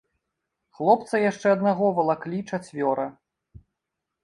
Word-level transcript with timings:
Хлопца 0.79 1.15
яшчэ 1.31 1.47
аднаго 1.57 1.91
валаклі 1.99 2.39
чацвёра. 2.53 3.09